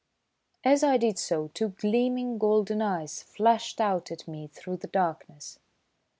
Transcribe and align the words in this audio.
As 0.63 0.83
I 0.83 0.97
did 0.97 1.19
so 1.19 1.49
two 1.53 1.69
gleaming, 1.77 2.39
golden 2.39 2.81
eyes 2.81 3.21
flashed 3.21 3.79
out 3.79 4.11
at 4.11 4.27
me 4.27 4.47
through 4.47 4.77
the 4.77 4.87
darkness. 4.87 5.59